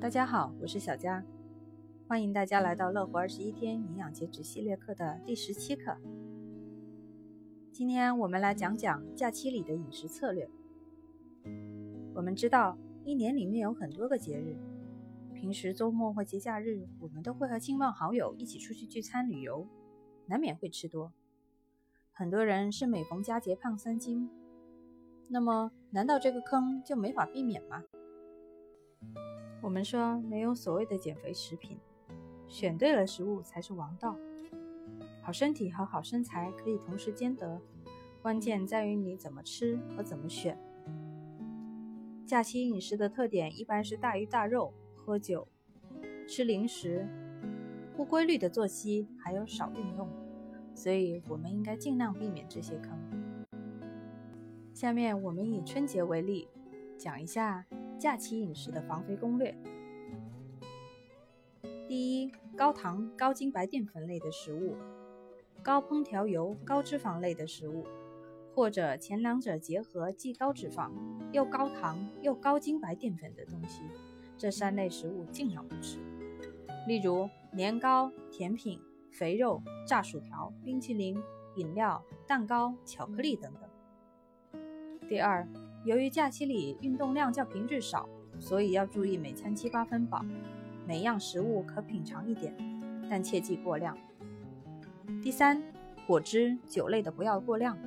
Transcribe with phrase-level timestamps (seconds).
[0.00, 1.22] 大家好，我是小佳，
[2.08, 5.94] 欢迎大家来到乐活二十一天营养减脂系列课的第十七课。
[7.70, 10.48] 今天我们来讲讲假期里的饮食策略。
[12.14, 14.56] 我们知道，一年里面有很多个节日，
[15.34, 19.68] 平时周末或节假日，我们都会和亲朋好友一起出去聚餐旅游，
[20.24, 21.12] 难免会吃多。
[22.10, 24.30] 很多人是每逢佳节胖三斤，
[25.28, 27.84] 那么难道这个坑就没法避免吗？
[29.70, 31.78] 我们说没有所谓的减肥食品，
[32.48, 34.16] 选对了食物才是王道。
[35.22, 37.60] 好身体和好身材可以同时兼得，
[38.20, 40.58] 关键在于你怎么吃和怎么选。
[42.26, 45.46] 假期饮食的特点一般是大鱼大肉、喝酒、
[46.26, 47.06] 吃零食、
[47.96, 50.08] 不规律的作息，还有少运动，
[50.74, 52.98] 所以我们应该尽量避免这些坑。
[54.74, 56.48] 下面我们以春节为例，
[56.98, 57.64] 讲一下。
[58.00, 59.54] 假期饮食的防肥攻略：
[61.86, 64.74] 第一，高糖、高精白淀粉类的食物，
[65.62, 67.84] 高烹调油、高脂肪类的食物，
[68.54, 70.90] 或者前两者结合，既高脂肪
[71.30, 73.82] 又高糖又高精白淀粉的东西，
[74.38, 75.98] 这三类食物尽量不吃。
[76.88, 78.80] 例如年糕、甜品、
[79.12, 81.22] 肥肉、炸薯条、冰淇淋、
[81.56, 84.58] 饮料、蛋糕、巧克力等等。
[85.06, 85.46] 第二。
[85.84, 88.06] 由于假期里运动量较平日少，
[88.38, 90.22] 所以要注意每餐七八分饱，
[90.86, 92.54] 每样食物可品尝一点，
[93.08, 93.96] 但切忌过量。
[95.22, 95.62] 第三，
[96.06, 97.78] 果汁、酒类的不要过量，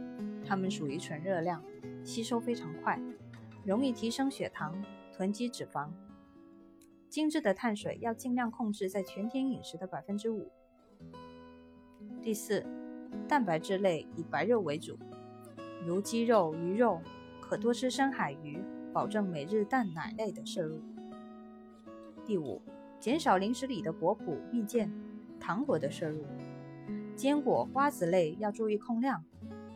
[0.44, 1.64] 它们属于纯热量，
[2.04, 3.00] 吸收非常快，
[3.64, 4.84] 容易提升血糖、
[5.16, 5.88] 囤积脂肪。
[7.10, 10.50] 精致的碳水要尽量控制在全天饮食的百分之五。
[12.24, 12.66] 第四，
[13.28, 14.98] 蛋白质类以白肉为主，
[15.86, 17.00] 如鸡肉、鱼肉。
[17.54, 20.82] 可多吃深海鱼，保证每日蛋奶类的摄入。
[22.26, 22.60] 第五，
[23.00, 24.92] 减少零食里的果脯、蜜饯、
[25.40, 26.26] 糖果的摄入。
[27.16, 29.24] 坚果、瓜子类要注意控量，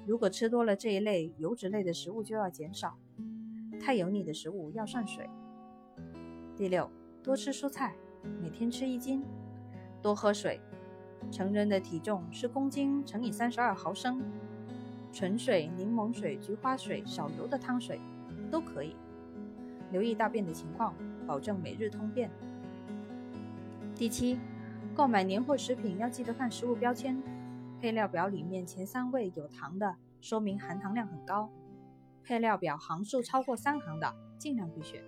[0.08, 2.98] 如果吃多了这一类油脂类的食物就要减少。
[3.80, 5.30] 太油腻的食物要涮水。
[6.56, 6.90] 第六，
[7.22, 7.96] 多吃蔬菜，
[8.42, 9.24] 每天吃一斤。
[10.02, 10.60] 多喝水，
[11.30, 14.20] 成人的体重是公斤乘以三十二毫升。
[15.12, 18.00] 纯水、柠檬水、菊花水、少油的汤水
[18.52, 18.96] 都可以。
[19.92, 20.94] 留意大便的情况，
[21.26, 22.30] 保证每日通便。
[23.96, 24.38] 第七，
[24.94, 27.22] 购买年货食品要记得看食物标签，
[27.80, 31.50] 配料表里面前三位有糖的，说明含糖量很高；
[32.24, 35.02] 配料表行数超过三行的，尽量避选。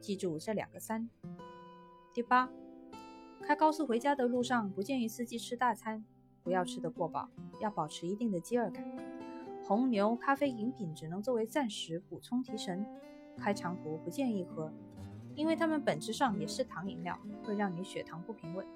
[0.00, 1.08] 记住这两个三。
[2.12, 2.50] 第八，
[3.40, 6.04] 开高速回家的路上不建议司机吃大餐，
[6.42, 8.84] 不要吃得过饱，要保持一定的饥饿感。
[9.66, 12.84] 红牛、咖啡饮品只能作为暂时补充提神，
[13.38, 14.70] 开长途不建议喝，
[15.34, 18.66] 因为它们本质上也是糖饮料，会让你血糖不平稳。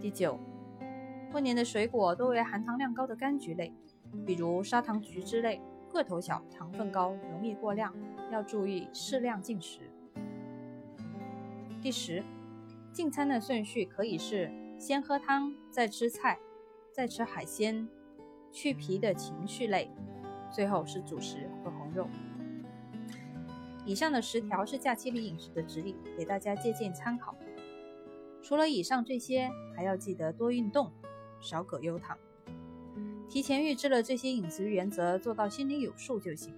[0.00, 0.36] 第九，
[1.30, 3.72] 过年的水果多为含糖量高的柑橘类，
[4.26, 7.94] 比如砂糖橘之类，个头小，糖分高，容易过量，
[8.32, 9.82] 要注意适量进食。
[11.80, 12.24] 第十，
[12.92, 16.40] 进餐的顺序可以是先喝汤，再吃菜，
[16.92, 17.88] 再吃海鲜。
[18.52, 19.90] 去皮的情绪类，
[20.52, 22.06] 最后是主食和红肉。
[23.84, 27.34] 以上的十条是假期里饮食的指引，给大家借鉴参考。
[28.40, 30.92] 除了以上这些，还要记得多运动，
[31.40, 32.16] 少葛优躺。
[33.28, 36.52] 提前预知了这些饮食原则，做到心里有数就行。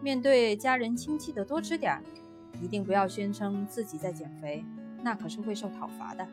[0.00, 2.02] 面对家人亲戚的多吃点，
[2.62, 4.64] 一定不要宣称自己在减肥，
[5.02, 6.26] 那可是会受讨伐的。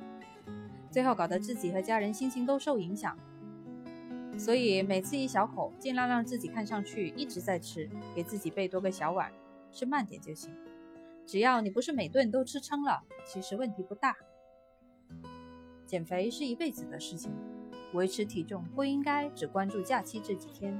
[0.90, 3.18] 最后搞得自己和家人心情都受影响。
[4.38, 9.32] 所以每次一小口，尽量让自己看上去一直在吃，给自己备多个小碗，
[9.72, 10.52] 吃慢点就行。
[11.26, 14.16] 只要你不是每顿都吃撑了，其实问题不大。
[15.86, 17.32] 减肥是一辈子的事情，
[17.94, 20.80] 维持体重不应该只关注假期这几天，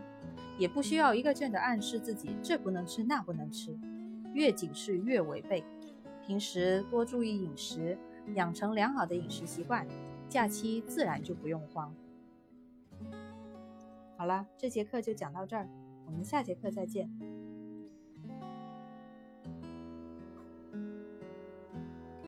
[0.58, 3.78] 也不需要一个劲的暗示自己这不能吃那不能吃，
[4.34, 5.64] 越警示越违背。
[6.26, 7.98] 平时多注意饮食，
[8.34, 9.88] 养成良好的饮食习惯，
[10.28, 11.96] 假期自然就不用慌。
[14.26, 15.70] 好了，这节课就讲到这儿，
[16.08, 17.08] 我们下节课再见。